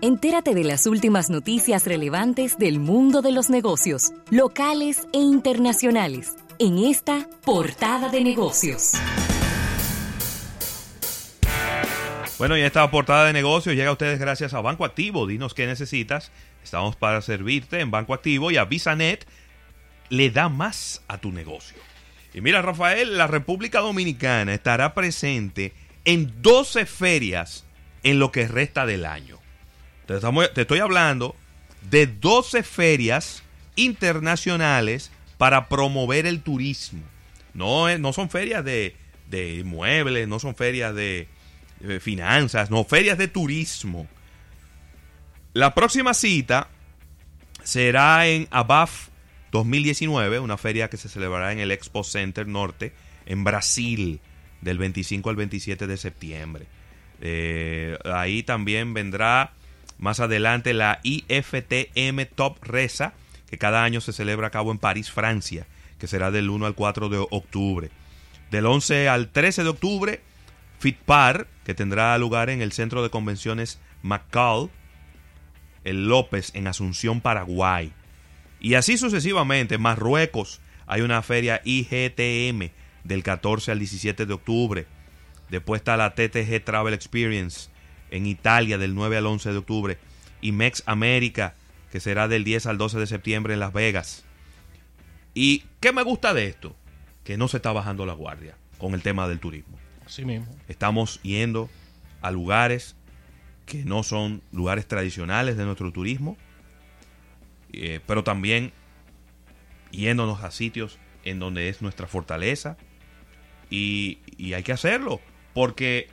Entérate 0.00 0.54
de 0.54 0.64
las 0.64 0.86
últimas 0.86 1.30
noticias 1.30 1.86
relevantes 1.86 2.58
del 2.58 2.78
mundo 2.78 3.22
de 3.22 3.32
los 3.32 3.48
negocios, 3.48 4.12
locales 4.30 5.08
e 5.14 5.18
internacionales, 5.18 6.34
en 6.58 6.78
esta 6.78 7.26
portada 7.44 8.10
de 8.10 8.22
negocios. 8.22 8.92
Bueno, 12.36 12.58
y 12.58 12.60
esta 12.60 12.90
portada 12.90 13.24
de 13.26 13.32
negocios 13.32 13.76
llega 13.76 13.88
a 13.88 13.92
ustedes 13.92 14.18
gracias 14.18 14.52
a 14.52 14.60
Banco 14.60 14.84
Activo. 14.84 15.26
Dinos 15.26 15.54
qué 15.54 15.66
necesitas. 15.66 16.32
Estamos 16.62 16.96
para 16.96 17.22
servirte 17.22 17.80
en 17.80 17.90
Banco 17.90 18.12
Activo 18.12 18.50
y 18.50 18.56
a 18.56 18.64
VisaNet 18.64 19.26
le 20.10 20.30
da 20.30 20.48
más 20.48 21.02
a 21.08 21.16
tu 21.18 21.32
negocio. 21.32 21.78
Y 22.34 22.40
mira, 22.40 22.60
Rafael, 22.60 23.16
la 23.16 23.26
República 23.26 23.80
Dominicana 23.80 24.52
estará 24.52 24.92
presente 24.92 25.72
en 26.04 26.42
12 26.42 26.84
ferias 26.84 27.64
en 28.04 28.20
lo 28.20 28.30
que 28.30 28.46
resta 28.46 28.86
del 28.86 29.04
año. 29.04 29.38
Te, 30.06 30.14
estoy 30.60 30.78
hablando 30.78 31.34
de 31.90 32.06
12 32.06 32.62
ferias 32.62 33.42
internacionales 33.74 35.10
para 35.38 35.68
promover 35.68 36.26
el 36.26 36.42
turismo. 36.42 37.02
No, 37.54 37.96
no 37.98 38.12
son 38.12 38.30
ferias 38.30 38.64
de, 38.64 38.96
de 39.28 39.56
inmuebles, 39.56 40.28
no 40.28 40.38
son 40.38 40.54
ferias 40.54 40.94
de, 40.94 41.28
de 41.80 41.98
finanzas, 42.00 42.70
no, 42.70 42.84
ferias 42.84 43.18
de 43.18 43.28
turismo. 43.28 44.06
La 45.52 45.74
próxima 45.74 46.14
cita 46.14 46.68
será 47.62 48.26
en 48.26 48.48
ABAF 48.50 49.08
2019, 49.52 50.40
una 50.40 50.56
feria 50.56 50.90
que 50.90 50.96
se 50.96 51.08
celebrará 51.08 51.52
en 51.52 51.60
el 51.60 51.70
Expo 51.70 52.04
Center 52.04 52.46
Norte 52.46 52.92
en 53.24 53.44
Brasil 53.44 54.20
del 54.60 54.78
25 54.78 55.30
al 55.30 55.36
27 55.36 55.86
de 55.86 55.96
septiembre. 55.96 56.66
Eh, 57.20 57.73
ahí 58.20 58.42
también 58.42 58.94
vendrá 58.94 59.52
más 59.98 60.20
adelante 60.20 60.74
la 60.74 61.00
IFTM 61.02 62.26
Top 62.34 62.62
Reza, 62.62 63.14
que 63.48 63.58
cada 63.58 63.84
año 63.84 64.00
se 64.00 64.12
celebra 64.12 64.48
a 64.48 64.50
cabo 64.50 64.72
en 64.72 64.78
París, 64.78 65.10
Francia, 65.10 65.66
que 65.98 66.06
será 66.06 66.30
del 66.30 66.50
1 66.50 66.66
al 66.66 66.74
4 66.74 67.08
de 67.08 67.18
octubre. 67.30 67.90
Del 68.50 68.66
11 68.66 69.08
al 69.08 69.28
13 69.30 69.62
de 69.62 69.68
octubre, 69.68 70.20
FitPar, 70.78 71.46
que 71.64 71.74
tendrá 71.74 72.16
lugar 72.18 72.50
en 72.50 72.60
el 72.60 72.72
Centro 72.72 73.02
de 73.02 73.10
Convenciones 73.10 73.80
Macall, 74.02 74.70
el 75.84 76.08
López, 76.08 76.50
en 76.54 76.66
Asunción, 76.66 77.20
Paraguay. 77.20 77.92
Y 78.60 78.74
así 78.74 78.98
sucesivamente, 78.98 79.78
Marruecos, 79.78 80.60
hay 80.86 81.02
una 81.02 81.22
feria 81.22 81.60
IGTM 81.64 82.70
del 83.04 83.22
14 83.22 83.72
al 83.72 83.78
17 83.78 84.26
de 84.26 84.34
octubre. 84.34 84.86
Después 85.50 85.80
está 85.80 85.96
la 85.96 86.14
TTG 86.14 86.64
Travel 86.64 86.94
Experience 86.94 87.68
en 88.10 88.26
Italia 88.26 88.78
del 88.78 88.94
9 88.94 89.16
al 89.16 89.26
11 89.26 89.52
de 89.52 89.58
octubre. 89.58 89.98
Y 90.40 90.52
Mex 90.52 90.82
América, 90.86 91.54
que 91.90 92.00
será 92.00 92.28
del 92.28 92.44
10 92.44 92.66
al 92.66 92.78
12 92.78 92.98
de 92.98 93.06
septiembre 93.06 93.54
en 93.54 93.60
Las 93.60 93.72
Vegas. 93.72 94.24
¿Y 95.34 95.64
qué 95.80 95.92
me 95.92 96.02
gusta 96.02 96.34
de 96.34 96.46
esto? 96.46 96.76
Que 97.24 97.36
no 97.36 97.48
se 97.48 97.58
está 97.58 97.72
bajando 97.72 98.06
la 98.06 98.12
guardia 98.12 98.56
con 98.78 98.94
el 98.94 99.02
tema 99.02 99.28
del 99.28 99.40
turismo. 99.40 99.78
Así 100.04 100.24
mismo. 100.24 100.54
Estamos 100.68 101.20
yendo 101.22 101.70
a 102.20 102.30
lugares 102.30 102.96
que 103.66 103.84
no 103.84 104.02
son 104.02 104.42
lugares 104.52 104.86
tradicionales 104.86 105.56
de 105.56 105.64
nuestro 105.64 105.90
turismo, 105.92 106.36
eh, 107.72 108.00
pero 108.06 108.22
también 108.22 108.72
yéndonos 109.90 110.42
a 110.42 110.50
sitios 110.50 110.98
en 111.24 111.38
donde 111.38 111.68
es 111.68 111.80
nuestra 111.80 112.06
fortaleza, 112.06 112.76
y, 113.70 114.18
hay 114.54 114.62
que 114.62 114.72
hacerlo, 114.72 115.20
porque 115.52 116.08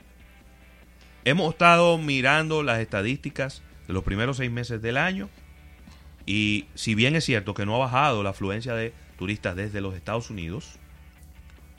hemos 1.24 1.52
estado 1.52 1.98
mirando 1.98 2.62
las 2.62 2.80
estadísticas 2.80 3.62
de 3.86 3.92
los 3.92 4.04
primeros 4.04 4.38
seis 4.38 4.50
meses 4.50 4.82
del 4.82 4.96
año 4.96 5.28
y 6.26 6.66
si 6.74 6.94
bien 6.94 7.16
es 7.16 7.24
cierto 7.24 7.54
que 7.54 7.66
no 7.66 7.74
ha 7.76 7.78
bajado 7.78 8.22
la 8.22 8.30
afluencia 8.30 8.74
de 8.74 8.92
turistas 9.18 9.56
desde 9.56 9.80
los 9.80 9.94
Estados 9.94 10.30
Unidos, 10.30 10.78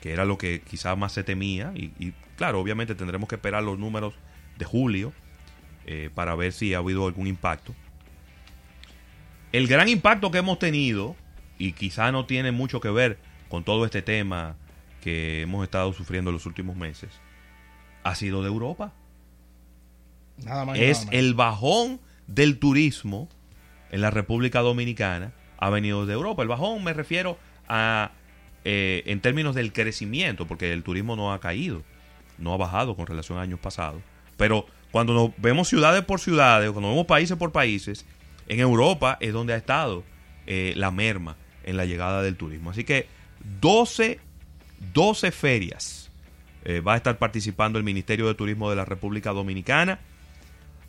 que 0.00 0.12
era 0.12 0.24
lo 0.24 0.38
que 0.38 0.60
quizás 0.60 0.96
más 0.98 1.12
se 1.12 1.24
temía, 1.24 1.72
y, 1.74 2.12
claro, 2.36 2.60
obviamente 2.60 2.94
tendremos 2.94 3.28
que 3.28 3.36
esperar 3.36 3.62
los 3.62 3.78
números 3.78 4.14
de 4.58 4.64
julio 4.64 5.12
eh, 5.86 6.10
para 6.14 6.34
ver 6.34 6.52
si 6.52 6.74
ha 6.74 6.78
habido 6.78 7.06
algún 7.06 7.26
impacto. 7.26 7.74
El 9.52 9.66
gran 9.66 9.88
impacto 9.88 10.30
que 10.30 10.38
hemos 10.38 10.58
tenido, 10.58 11.16
y 11.58 11.72
quizá 11.72 12.12
no 12.12 12.26
tiene 12.26 12.52
mucho 12.52 12.80
que 12.80 12.90
ver 12.90 13.18
con 13.48 13.64
todo 13.64 13.84
este 13.84 14.02
tema 14.02 14.56
que 15.00 15.42
hemos 15.42 15.64
estado 15.64 15.92
sufriendo 15.92 16.30
en 16.30 16.34
los 16.34 16.46
últimos 16.46 16.76
meses 16.76 17.10
ha 18.02 18.14
sido 18.14 18.42
de 18.42 18.48
Europa. 18.48 18.92
Nada 20.44 20.64
más 20.64 20.78
es 20.78 21.06
el 21.10 21.34
bajón 21.34 22.00
del 22.26 22.58
turismo 22.58 23.28
en 23.90 24.00
la 24.00 24.10
República 24.10 24.60
Dominicana 24.60 25.32
ha 25.58 25.70
venido 25.70 26.06
de 26.06 26.14
Europa. 26.14 26.42
El 26.42 26.48
bajón 26.48 26.82
me 26.82 26.92
refiero 26.92 27.38
a 27.68 28.12
eh, 28.64 29.02
en 29.06 29.20
términos 29.20 29.54
del 29.54 29.72
crecimiento, 29.72 30.46
porque 30.46 30.72
el 30.72 30.82
turismo 30.82 31.16
no 31.16 31.32
ha 31.32 31.40
caído, 31.40 31.82
no 32.38 32.52
ha 32.52 32.56
bajado 32.56 32.96
con 32.96 33.06
relación 33.06 33.38
a 33.38 33.42
años 33.42 33.60
pasados. 33.60 34.02
Pero 34.36 34.66
cuando 34.90 35.14
nos 35.14 35.30
vemos 35.36 35.68
ciudades 35.68 36.04
por 36.04 36.20
ciudades, 36.20 36.70
cuando 36.70 36.90
vemos 36.90 37.06
países 37.06 37.36
por 37.36 37.52
países, 37.52 38.04
en 38.48 38.60
Europa 38.60 39.16
es 39.20 39.32
donde 39.32 39.52
ha 39.52 39.56
estado 39.56 40.02
eh, 40.46 40.72
la 40.76 40.90
merma 40.90 41.36
en 41.62 41.76
la 41.76 41.84
llegada 41.84 42.22
del 42.22 42.36
turismo. 42.36 42.70
Así 42.70 42.84
que 42.84 43.06
12 43.60 44.18
12 44.92 45.30
ferias 45.30 46.10
eh, 46.64 46.80
va 46.80 46.94
a 46.94 46.96
estar 46.96 47.18
participando 47.18 47.78
el 47.78 47.84
Ministerio 47.84 48.26
de 48.26 48.34
Turismo 48.34 48.70
de 48.70 48.76
la 48.76 48.84
República 48.84 49.30
Dominicana 49.30 50.00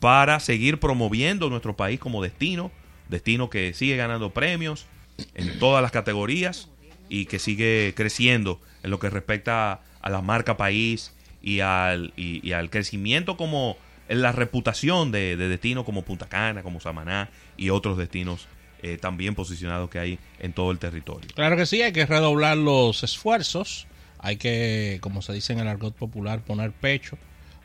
para 0.00 0.40
seguir 0.40 0.78
promoviendo 0.78 1.48
nuestro 1.50 1.76
país 1.76 1.98
como 1.98 2.22
destino, 2.22 2.70
destino 3.08 3.50
que 3.50 3.72
sigue 3.74 3.96
ganando 3.96 4.30
premios 4.30 4.86
en 5.34 5.58
todas 5.58 5.82
las 5.82 5.92
categorías 5.92 6.68
y 7.08 7.26
que 7.26 7.38
sigue 7.38 7.94
creciendo 7.96 8.60
en 8.82 8.90
lo 8.90 8.98
que 8.98 9.10
respecta 9.10 9.80
a 10.00 10.10
la 10.10 10.20
marca 10.20 10.56
país 10.56 11.12
y 11.42 11.60
al, 11.60 12.12
y, 12.16 12.52
al 12.52 12.70
crecimiento 12.70 13.36
como 13.36 13.76
en 14.08 14.22
la 14.22 14.32
reputación 14.32 15.12
de, 15.12 15.36
de 15.36 15.48
destinos 15.48 15.84
como 15.84 16.02
Punta 16.02 16.28
Cana, 16.28 16.62
como 16.62 16.80
Samaná 16.80 17.30
y 17.56 17.70
otros 17.70 17.96
destinos 17.98 18.46
eh, 18.82 18.98
también 18.98 19.34
posicionados 19.34 19.88
que 19.88 19.98
hay 19.98 20.18
en 20.38 20.52
todo 20.52 20.70
el 20.70 20.78
territorio. 20.78 21.28
Claro 21.34 21.56
que 21.56 21.66
sí, 21.66 21.82
hay 21.82 21.92
que 21.92 22.04
redoblar 22.04 22.56
los 22.56 23.02
esfuerzos, 23.02 23.86
hay 24.18 24.36
que, 24.36 24.98
como 25.00 25.22
se 25.22 25.32
dice 25.32 25.54
en 25.54 25.60
el 25.60 25.68
argot 25.68 25.94
popular, 25.94 26.42
poner 26.42 26.72
pecho 26.72 27.16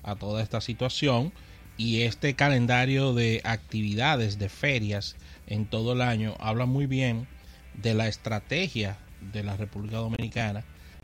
a 0.04 0.16
toda 0.16 0.42
esta 0.42 0.62
situación 0.62 1.32
y 1.78 2.02
este 2.04 2.36
calendario 2.36 3.14
de 3.14 3.42
actividades, 3.44 4.38
de 4.38 4.50
ferias 4.50 5.16
en 5.48 5.66
todo 5.66 5.94
el 5.94 6.02
año 6.02 6.36
habla 6.40 6.66
muy 6.66 6.86
bien 6.86 7.28
de 7.74 7.94
la 7.94 8.08
estrategia 8.08 8.98
de 9.34 9.44
la 9.44 9.58
República 9.58 9.98
Dominicana 9.98 10.64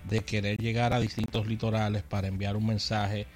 de 0.10 0.24
querer 0.24 0.58
llegar 0.58 0.94
a 0.94 1.00
distintos 1.00 1.48
litorales 1.48 2.04
para 2.04 2.28
enviar 2.28 2.56
un 2.56 2.66
mensaje 2.66 3.28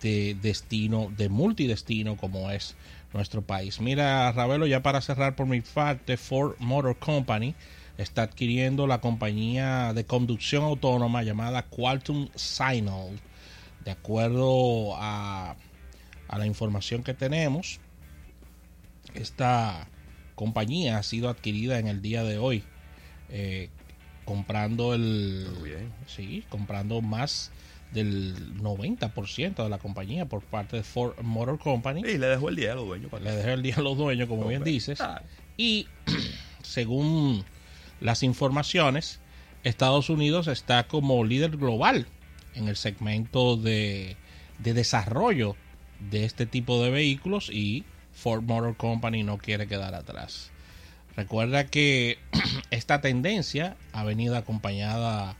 de 0.00 0.36
destino, 0.40 1.12
de 1.16 1.28
multidestino 1.28 2.16
como 2.16 2.50
es 2.50 2.76
nuestro 3.12 3.42
país. 3.42 3.80
Mira, 3.80 4.30
Ravelo, 4.32 4.66
ya 4.66 4.82
para 4.82 5.00
cerrar 5.00 5.34
por 5.36 5.46
mi 5.46 5.60
parte, 5.60 6.16
Ford 6.16 6.56
Motor 6.58 6.98
Company 6.98 7.54
está 7.96 8.22
adquiriendo 8.22 8.86
la 8.86 9.00
compañía 9.00 9.92
de 9.92 10.04
conducción 10.04 10.64
autónoma 10.64 11.22
llamada 11.22 11.62
Quantum 11.62 12.28
Signal. 12.34 13.18
De 13.84 13.90
acuerdo 13.90 14.94
a, 14.96 15.56
a 16.28 16.38
la 16.38 16.46
información 16.46 17.02
que 17.02 17.14
tenemos, 17.14 17.80
esta 19.14 19.88
compañía 20.34 20.98
ha 20.98 21.02
sido 21.02 21.28
adquirida 21.28 21.78
en 21.78 21.88
el 21.88 22.02
día 22.02 22.22
de 22.22 22.38
hoy, 22.38 22.62
eh, 23.30 23.70
comprando 24.24 24.94
el, 24.94 25.46
sí, 26.06 26.44
comprando 26.48 27.00
más 27.00 27.50
del 27.92 28.56
90% 28.58 29.62
de 29.62 29.68
la 29.68 29.78
compañía 29.78 30.26
por 30.26 30.42
parte 30.42 30.76
de 30.76 30.82
Ford 30.82 31.18
Motor 31.22 31.58
Company. 31.58 32.00
Y 32.00 32.18
le 32.18 32.26
dejó 32.26 32.50
el 32.50 32.56
día 32.56 32.72
a 32.72 32.74
los 32.74 32.86
dueños. 32.86 33.10
Le 33.20 33.32
dejó 33.32 33.48
el 33.48 33.62
día 33.62 33.76
a 33.76 33.80
los 33.80 33.96
dueños, 33.96 34.28
como 34.28 34.46
bien 34.46 34.62
dices. 34.62 34.98
Y 35.56 35.86
según 36.62 37.44
las 38.00 38.22
informaciones, 38.22 39.20
Estados 39.64 40.10
Unidos 40.10 40.46
está 40.46 40.86
como 40.86 41.24
líder 41.24 41.56
global 41.56 42.06
en 42.54 42.68
el 42.68 42.76
segmento 42.76 43.56
de, 43.56 44.16
de 44.58 44.74
desarrollo 44.74 45.56
de 46.00 46.24
este 46.24 46.46
tipo 46.46 46.82
de 46.82 46.90
vehículos 46.90 47.50
y 47.50 47.84
Ford 48.12 48.42
Motor 48.42 48.76
Company 48.76 49.22
no 49.22 49.38
quiere 49.38 49.66
quedar 49.66 49.94
atrás. 49.94 50.50
Recuerda 51.16 51.66
que 51.66 52.18
esta 52.70 53.00
tendencia 53.00 53.76
ha 53.92 54.04
venido 54.04 54.36
acompañada 54.36 55.36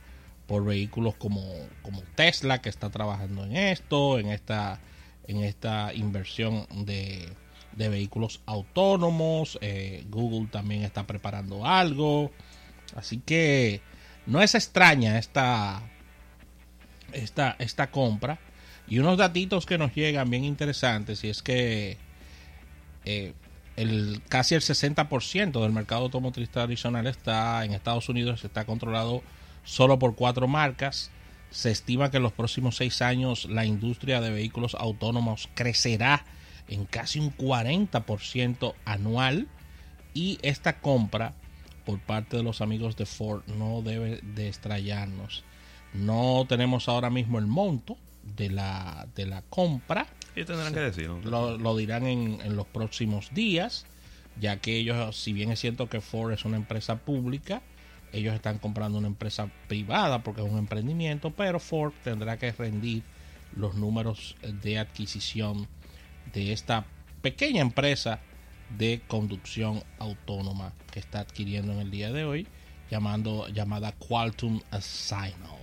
por 0.47 0.65
vehículos 0.65 1.15
como, 1.15 1.43
como 1.83 2.01
Tesla, 2.15 2.61
que 2.61 2.69
está 2.69 2.89
trabajando 2.89 3.45
en 3.45 3.55
esto, 3.55 4.19
en 4.19 4.29
esta, 4.29 4.79
en 5.27 5.43
esta 5.43 5.93
inversión 5.93 6.65
de, 6.85 7.29
de 7.75 7.89
vehículos 7.89 8.41
autónomos. 8.45 9.57
Eh, 9.61 10.05
Google 10.09 10.49
también 10.51 10.83
está 10.83 11.05
preparando 11.05 11.65
algo. 11.65 12.31
Así 12.95 13.19
que 13.19 13.81
no 14.25 14.41
es 14.41 14.55
extraña 14.55 15.17
esta, 15.17 15.81
esta, 17.13 17.55
esta 17.59 17.91
compra. 17.91 18.39
Y 18.89 18.99
unos 18.99 19.17
datitos 19.17 19.65
que 19.65 19.77
nos 19.77 19.93
llegan 19.93 20.29
bien 20.29 20.43
interesantes. 20.43 21.23
Y 21.23 21.29
es 21.29 21.43
que 21.43 21.97
eh, 23.05 23.33
el, 23.75 24.21
casi 24.27 24.55
el 24.55 24.61
60% 24.61 25.61
del 25.61 25.71
mercado 25.71 26.03
automotriz 26.03 26.49
tradicional 26.49 27.07
está 27.07 27.63
en 27.63 27.73
Estados 27.73 28.09
Unidos, 28.09 28.43
está 28.43 28.65
controlado 28.65 29.21
solo 29.63 29.99
por 29.99 30.15
cuatro 30.15 30.47
marcas. 30.47 31.11
Se 31.51 31.71
estima 31.71 32.11
que 32.11 32.17
en 32.17 32.23
los 32.23 32.33
próximos 32.33 32.77
seis 32.77 33.01
años 33.01 33.45
la 33.45 33.65
industria 33.65 34.21
de 34.21 34.31
vehículos 34.31 34.75
autónomos 34.75 35.49
crecerá 35.53 36.25
en 36.67 36.85
casi 36.85 37.19
un 37.19 37.35
40% 37.35 38.73
anual 38.85 39.47
y 40.13 40.39
esta 40.41 40.79
compra 40.79 41.33
por 41.85 41.99
parte 41.99 42.37
de 42.37 42.43
los 42.43 42.61
amigos 42.61 42.95
de 42.97 43.05
Ford 43.05 43.43
no 43.47 43.81
debe 43.81 44.19
de 44.21 44.47
extrañarnos. 44.47 45.43
No 45.93 46.45
tenemos 46.47 46.87
ahora 46.87 47.09
mismo 47.09 47.39
el 47.39 47.47
monto 47.47 47.97
de 48.35 48.49
la, 48.49 49.07
de 49.15 49.25
la 49.25 49.41
compra. 49.43 50.07
Y 50.35 50.43
tendrán 50.45 50.73
que 50.73 50.79
decirlo. 50.79 51.19
Lo, 51.23 51.57
lo 51.57 51.75
dirán 51.75 52.05
en, 52.05 52.39
en, 52.41 52.55
los 52.55 52.67
próximos 52.67 53.33
días, 53.33 53.85
ya 54.39 54.57
que 54.57 54.77
ellos, 54.77 55.17
si 55.17 55.33
bien 55.33 55.51
es 55.51 55.59
cierto 55.59 55.89
que 55.89 56.01
Ford 56.01 56.31
es 56.31 56.45
una 56.45 56.57
empresa 56.57 56.97
pública, 56.97 57.61
ellos 58.11 58.33
están 58.33 58.57
comprando 58.57 58.97
una 58.97 59.07
empresa 59.07 59.49
privada 59.67 60.23
porque 60.23 60.41
es 60.41 60.49
un 60.49 60.57
emprendimiento, 60.57 61.31
pero 61.31 61.59
Ford 61.59 61.93
tendrá 62.03 62.37
que 62.37 62.51
rendir 62.51 63.03
los 63.55 63.75
números 63.75 64.35
de 64.41 64.79
adquisición 64.79 65.67
de 66.33 66.53
esta 66.53 66.85
pequeña 67.21 67.61
empresa 67.61 68.19
de 68.77 69.01
conducción 69.07 69.83
autónoma 69.97 70.73
que 70.91 70.99
está 70.99 71.21
adquiriendo 71.21 71.73
en 71.73 71.79
el 71.79 71.91
día 71.91 72.11
de 72.11 72.23
hoy, 72.23 72.47
llamando, 72.89 73.47
llamada 73.49 73.93
Quantum 73.93 74.61
Assignal 74.71 75.59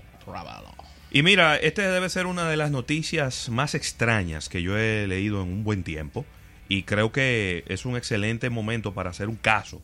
Y 1.17 1.23
mira, 1.23 1.57
este 1.57 1.81
debe 1.81 2.11
ser 2.11 2.27
una 2.27 2.47
de 2.47 2.59
las 2.59 2.71
noticias 2.71 3.49
más 3.49 3.75
extrañas 3.75 4.51
que 4.51 4.61
yo 4.61 4.77
he 4.77 5.07
leído 5.07 5.43
en 5.43 5.49
un 5.49 5.65
buen 5.65 5.83
tiempo. 5.83 6.27
Y 6.69 6.83
creo 6.83 7.11
que 7.11 7.65
es 7.69 7.87
un 7.87 7.97
excelente 7.97 8.51
momento 8.51 8.93
para 8.93 9.09
hacer 9.09 9.31
un 9.31 9.37
caso 9.37 9.81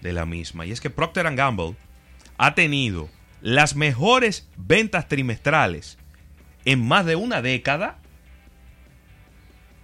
de 0.00 0.12
la 0.12 0.26
misma. 0.26 0.64
Y 0.64 0.70
es 0.70 0.80
que 0.80 0.88
Procter 0.88 1.34
Gamble 1.34 1.74
ha 2.38 2.54
tenido 2.54 3.08
las 3.40 3.74
mejores 3.74 4.48
ventas 4.56 5.08
trimestrales 5.08 5.98
en 6.64 6.86
más 6.86 7.04
de 7.04 7.16
una 7.16 7.42
década. 7.42 7.98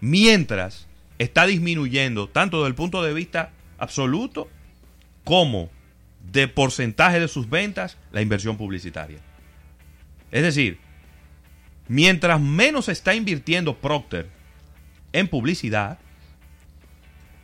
Mientras 0.00 0.86
está 1.18 1.46
disminuyendo 1.46 2.28
tanto 2.28 2.58
desde 2.58 2.68
el 2.68 2.74
punto 2.76 3.02
de 3.02 3.12
vista 3.12 3.50
absoluto 3.76 4.48
como 5.24 5.68
de 6.30 6.46
porcentaje 6.46 7.18
de 7.18 7.26
sus 7.26 7.50
ventas 7.50 7.98
la 8.12 8.22
inversión 8.22 8.56
publicitaria. 8.56 9.18
Es 10.30 10.44
decir, 10.44 10.78
mientras 11.88 12.40
menos 12.40 12.88
está 12.88 13.14
invirtiendo 13.14 13.76
Procter 13.76 14.28
en 15.12 15.28
publicidad, 15.28 15.98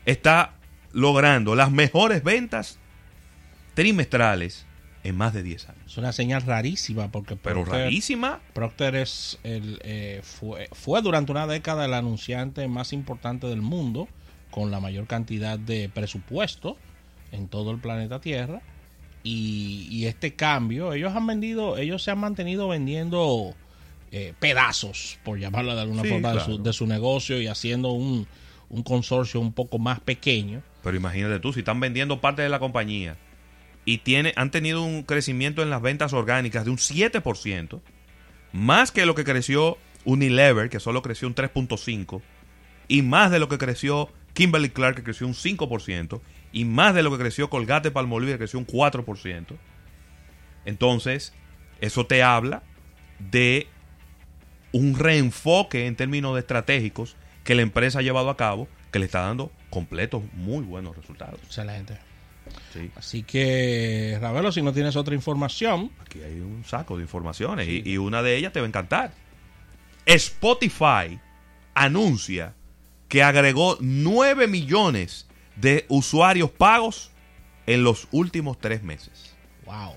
está 0.07 0.55
logrando 0.93 1.55
las 1.55 1.71
mejores 1.71 2.23
ventas 2.25 2.79
trimestrales 3.75 4.67
en 5.05 5.17
más 5.17 5.33
de 5.33 5.43
10 5.43 5.69
años. 5.69 5.83
Es 5.87 5.97
una 5.97 6.13
señal 6.13 6.43
rarísima 6.43 7.11
porque 7.11 7.37
Pero 7.37 7.63
Procter, 7.63 7.85
rarísima. 7.85 8.41
Procter 8.53 8.97
es 8.97 9.39
el, 9.43 9.81
eh, 9.83 10.21
fue, 10.23 10.69
fue 10.73 11.03
durante 11.03 11.33
una 11.33 11.47
década 11.47 11.85
el 11.85 11.95
anunciante 11.95 12.67
más 12.69 12.93
importante 12.93 13.47
del 13.47 13.63
mundo 13.63 14.09
con 14.51 14.71
la 14.71 14.81
mayor 14.81 15.07
cantidad 15.07 15.59
de 15.59 15.89
presupuesto 15.89 16.77
en 17.33 17.49
todo 17.49 17.71
el 17.71 17.79
planeta 17.79 18.21
Tierra 18.21 18.63
y, 19.23 19.87
y 19.91 20.07
este 20.07 20.35
cambio 20.35 20.95
ellos 20.95 21.15
han 21.15 21.27
vendido 21.27 21.77
ellos 21.77 22.03
se 22.03 22.11
han 22.11 22.19
mantenido 22.19 22.69
vendiendo 22.69 23.55
eh, 24.13 24.35
pedazos 24.39 25.19
por 25.25 25.39
llamarlo 25.39 25.75
de 25.75 25.83
alguna 25.83 26.03
Sí, 26.03 26.09
forma 26.09 26.29
de, 26.31 26.35
claro. 26.37 26.53
su, 26.57 26.63
de 26.63 26.73
su 26.73 26.87
negocio 26.87 27.41
y 27.41 27.47
haciendo 27.47 27.91
un, 27.91 28.27
un 28.69 28.83
consorcio 28.83 29.41
un 29.41 29.53
poco 29.53 29.79
más 29.79 30.01
pequeño 30.01 30.63
Pero 30.83 30.97
imagínate 30.97 31.41
tú, 31.41 31.53
si 31.53 31.61
están 31.61 31.81
vendiendo 31.81 32.21
parte 32.21 32.43
de 32.43 32.49
la 32.49 32.59
compañía 32.59 33.17
y 33.85 33.99
tiene, 33.99 34.33
han 34.37 34.51
tenido 34.51 34.83
un 34.83 35.03
crecimiento 35.03 35.63
en 35.63 35.71
las 35.71 35.81
ventas 35.81 36.13
orgánicas 36.13 36.65
de 36.67 36.71
un 36.71 36.77
7%, 36.77 37.81
más 38.53 38.93
que 38.93 39.07
lo 39.07 39.15
que 39.15 39.25
creció 39.25 39.79
Unilever, 40.05 40.69
que 40.69 40.79
solo 40.81 41.01
creció 41.01 41.27
un 41.27 41.35
3.5%, 41.35 42.21
y 42.87 43.03
más 43.03 43.31
de 43.31 43.39
lo 43.39 43.49
que 43.49 43.57
creció 43.57 44.11
Kimberly 44.35 44.69
Clark, 44.71 44.97
que 44.97 45.03
creció 45.05 45.27
un 45.27 45.35
5%, 45.35 46.21
y 46.53 46.65
más 46.67 46.95
de 46.95 47.03
lo 47.03 47.11
que 47.11 47.19
creció 47.19 47.49
Colgate 47.49 47.91
Palmolive, 47.91 48.33
que 48.33 48.39
creció 48.39 48.59
un 48.59 48.67
4%. 48.67 49.57
Entonces, 50.65 51.33
eso 51.81 52.07
te 52.07 52.23
habla 52.23 52.63
de 53.19 53.69
un 54.73 54.99
reenfoque 54.99 55.87
en 55.87 55.97
términos 55.97 56.35
de 56.35 56.41
estratégicos 56.41 57.17
que 57.45 57.55
la 57.55 57.63
empresa 57.63 58.01
ha 58.01 58.03
llevado 58.03 58.31
a 58.31 58.37
cabo, 58.37 58.69
que 58.91 58.99
le 58.99 59.07
está 59.07 59.21
dando 59.21 59.51
completos 59.71 60.23
muy 60.35 60.65
buenos 60.65 60.97
resultados. 60.97 61.41
excelente 61.45 61.99
Sí. 62.73 62.91
así 62.97 63.23
que 63.25 64.17
Ravelo 64.23 64.51
si 64.51 64.63
no 64.63 64.73
tienes 64.73 64.97
otra 64.97 65.15
información 65.15 65.91
Aquí 66.01 66.23
hay 66.23 66.41
un 66.41 66.65
saco 66.65 66.97
de 66.97 67.03
informaciones 67.03 67.69
y, 67.69 67.83
y 67.85 67.99
una 67.99 68.23
de 68.23 68.37
ellas 68.37 68.55
te 68.55 68.61
va 68.61 68.65
a 68.65 68.69
encantar. 68.69 69.13
Spotify 70.07 71.21
anuncia 71.75 72.55
que 73.09 73.23
agregó 73.23 73.77
9 73.81 74.47
millones 74.49 75.27
de 75.57 75.85
usuarios 75.89 76.51
pagos 76.51 77.11
en 77.67 77.85
los 77.85 78.09
últimos 78.13 78.59
tres 78.59 78.83
meses. 78.83 79.35
wow 79.67 79.95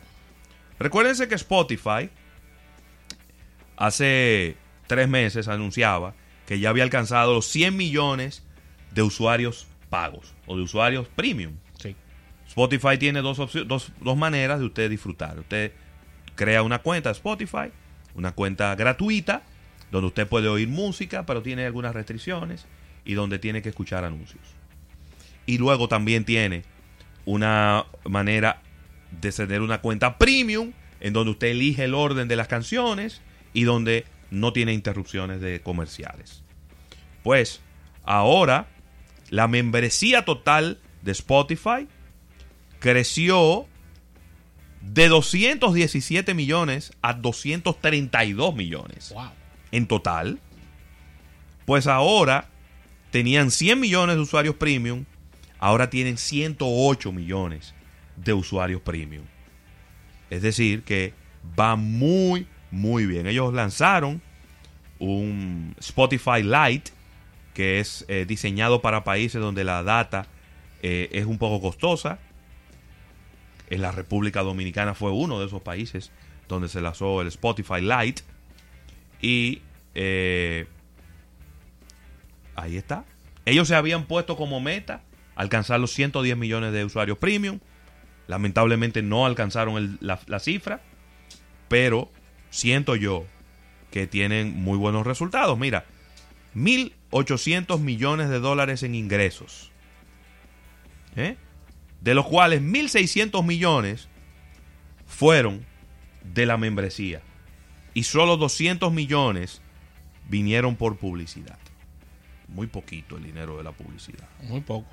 Recuérdense 0.77 1.27
que 1.27 1.35
Spotify 1.35 2.09
hace 3.77 4.57
tres 4.91 5.07
meses 5.07 5.47
anunciaba 5.47 6.15
que 6.45 6.59
ya 6.59 6.69
había 6.69 6.83
alcanzado 6.83 7.33
los 7.33 7.45
100 7.45 7.77
millones 7.77 8.43
de 8.93 9.03
usuarios 9.03 9.67
pagos 9.89 10.33
o 10.47 10.57
de 10.57 10.63
usuarios 10.63 11.07
premium. 11.07 11.53
sí 11.79 11.95
Spotify 12.45 12.97
tiene 12.97 13.21
dos, 13.21 13.37
dos, 13.37 13.93
dos 14.01 14.17
maneras 14.17 14.59
de 14.59 14.65
usted 14.65 14.89
disfrutar. 14.89 15.39
Usted 15.39 15.71
crea 16.35 16.61
una 16.61 16.79
cuenta 16.79 17.07
de 17.07 17.13
Spotify, 17.13 17.71
una 18.15 18.33
cuenta 18.33 18.75
gratuita, 18.75 19.43
donde 19.93 20.07
usted 20.07 20.27
puede 20.27 20.49
oír 20.49 20.67
música, 20.67 21.25
pero 21.25 21.41
tiene 21.41 21.65
algunas 21.65 21.93
restricciones 21.93 22.65
y 23.05 23.13
donde 23.13 23.39
tiene 23.39 23.61
que 23.61 23.69
escuchar 23.69 24.03
anuncios. 24.03 24.43
Y 25.45 25.57
luego 25.57 25.87
también 25.87 26.25
tiene 26.25 26.63
una 27.23 27.85
manera 28.03 28.61
de 29.21 29.31
tener 29.31 29.61
una 29.61 29.79
cuenta 29.79 30.17
premium, 30.17 30.73
en 30.99 31.13
donde 31.13 31.31
usted 31.31 31.47
elige 31.47 31.85
el 31.85 31.93
orden 31.93 32.27
de 32.27 32.35
las 32.35 32.49
canciones 32.49 33.21
y 33.53 33.63
donde 33.63 34.03
no 34.31 34.53
tiene 34.53 34.73
interrupciones 34.73 35.39
de 35.41 35.61
comerciales. 35.61 36.41
Pues 37.23 37.61
ahora 38.03 38.67
la 39.29 39.47
membresía 39.47 40.25
total 40.25 40.79
de 41.03 41.11
Spotify 41.11 41.87
creció 42.79 43.67
de 44.81 45.07
217 45.07 46.33
millones 46.33 46.91
a 47.03 47.13
232 47.13 48.55
millones 48.55 49.13
wow 49.13 49.29
en 49.71 49.87
total. 49.87 50.39
Pues 51.65 51.87
ahora 51.87 52.49
tenían 53.11 53.51
100 53.51 53.79
millones 53.79 54.15
de 54.15 54.21
usuarios 54.21 54.55
premium, 54.55 55.05
ahora 55.59 55.89
tienen 55.89 56.17
108 56.17 57.11
millones 57.11 57.73
de 58.17 58.33
usuarios 58.33 58.81
premium. 58.81 59.25
Es 60.29 60.41
decir, 60.41 60.83
que 60.83 61.13
va 61.59 61.75
muy, 61.75 62.47
muy 62.71 63.05
bien. 63.05 63.27
Ellos 63.27 63.53
lanzaron 63.53 64.21
un 64.99 65.75
Spotify 65.79 66.43
Lite, 66.43 66.91
que 67.53 67.79
es 67.79 68.05
eh, 68.07 68.25
diseñado 68.25 68.81
para 68.81 69.03
países 69.03 69.41
donde 69.41 69.63
la 69.63 69.83
data 69.83 70.27
eh, 70.81 71.09
es 71.11 71.25
un 71.25 71.37
poco 71.37 71.61
costosa. 71.61 72.19
En 73.69 73.81
la 73.81 73.91
República 73.91 74.41
Dominicana 74.41 74.93
fue 74.93 75.11
uno 75.11 75.39
de 75.39 75.47
esos 75.47 75.61
países 75.61 76.11
donde 76.47 76.69
se 76.69 76.81
lanzó 76.81 77.21
el 77.21 77.27
Spotify 77.27 77.81
Lite. 77.81 78.23
Y 79.21 79.61
eh, 79.95 80.67
ahí 82.55 82.77
está. 82.77 83.05
Ellos 83.45 83.67
se 83.67 83.75
habían 83.75 84.05
puesto 84.05 84.37
como 84.37 84.59
meta 84.59 85.01
alcanzar 85.35 85.79
los 85.79 85.91
110 85.91 86.37
millones 86.37 86.73
de 86.73 86.85
usuarios 86.85 87.17
premium. 87.17 87.59
Lamentablemente 88.27 89.01
no 89.01 89.25
alcanzaron 89.25 89.97
la, 89.99 90.19
la 90.27 90.39
cifra. 90.39 90.81
Pero 91.67 92.11
siento 92.51 92.95
yo 92.95 93.25
que 93.89 94.05
tienen 94.05 94.55
muy 94.61 94.77
buenos 94.77 95.07
resultados. 95.07 95.57
Mira, 95.57 95.85
1.800 96.55 97.79
millones 97.79 98.29
de 98.29 98.39
dólares 98.39 98.83
en 98.83 98.93
ingresos. 98.93 99.71
¿Eh? 101.15 101.35
De 101.99 102.13
los 102.13 102.27
cuales 102.27 102.61
1.600 102.61 103.43
millones 103.43 104.07
fueron 105.07 105.65
de 106.23 106.45
la 106.45 106.57
membresía. 106.57 107.21
Y 107.93 108.03
solo 108.03 108.37
200 108.37 108.93
millones 108.93 109.61
vinieron 110.29 110.75
por 110.75 110.97
publicidad. 110.97 111.57
Muy 112.47 112.67
poquito 112.67 113.17
el 113.17 113.23
dinero 113.23 113.57
de 113.57 113.63
la 113.63 113.71
publicidad. 113.71 114.27
muy 114.43 114.61
poco 114.61 114.87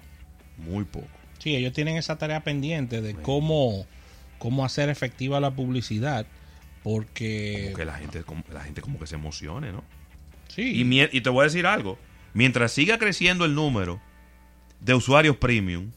Muy 0.57 0.85
poco. 0.85 1.09
Sí, 1.39 1.55
ellos 1.55 1.73
tienen 1.73 1.97
esa 1.97 2.19
tarea 2.19 2.43
pendiente 2.43 3.01
de 3.01 3.15
cómo, 3.15 3.87
cómo 4.39 4.65
hacer 4.65 4.89
efectiva 4.89 5.39
la 5.39 5.53
publicidad, 5.53 6.27
porque 6.83 7.63
Como 7.67 7.77
que 7.77 7.85
la 7.85 7.95
gente, 7.95 8.23
como- 8.25 8.45
la 8.53 8.61
gente 8.63 8.81
como 8.81 8.99
que 8.99 9.07
se 9.07 9.15
emocione, 9.17 9.73
¿no? 9.73 9.85
sí, 10.49 10.83
Y, 11.13 11.21
te 11.21 11.31
voy 11.31 11.43
a 11.43 11.45
decir 11.45 11.67
algo. 11.67 11.99
Mientras 12.35 12.73
siga 12.73 12.99
creciendo 12.99 13.45
el 13.45 13.55
número 13.55 14.01
de 14.81 14.95
usuarios 14.95 15.37
premium, 15.37 15.91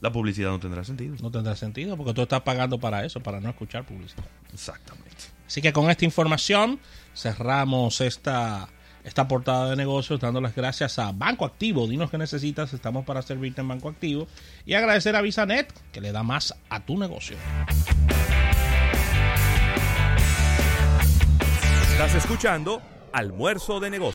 la 0.00 0.12
publicidad 0.12 0.50
no 0.50 0.60
tendrá 0.60 0.84
sentido. 0.84 1.16
No 1.22 1.30
tendrá 1.30 1.56
sentido 1.56 1.96
porque 1.96 2.12
tú 2.14 2.22
estás 2.22 2.42
pagando 2.42 2.78
para 2.78 3.04
eso, 3.04 3.20
para 3.20 3.40
no 3.40 3.48
escuchar 3.50 3.84
publicidad. 3.84 4.24
Exactamente. 4.52 5.24
Así 5.46 5.62
que 5.62 5.72
con 5.72 5.90
esta 5.90 6.04
información 6.04 6.78
cerramos 7.14 8.00
esta, 8.00 8.68
esta 9.04 9.26
portada 9.28 9.70
de 9.70 9.76
negocios 9.76 10.20
dando 10.20 10.40
las 10.40 10.54
gracias 10.54 10.98
a 10.98 11.12
Banco 11.12 11.44
Activo. 11.46 11.86
Dinos 11.86 12.10
que 12.10 12.18
necesitas, 12.18 12.72
estamos 12.74 13.04
para 13.04 13.22
servirte 13.22 13.60
en 13.62 13.68
Banco 13.68 13.88
Activo. 13.88 14.26
Y 14.66 14.74
agradecer 14.74 15.16
a 15.16 15.22
VisaNet 15.22 15.72
que 15.92 16.00
le 16.00 16.12
da 16.12 16.22
más 16.22 16.54
a 16.68 16.80
tu 16.80 16.98
negocio. 16.98 17.36
Estás 21.96 22.14
escuchando 22.14 22.82
Almuerzo 23.10 23.80
de 23.80 23.88
Negocios. 23.88 24.04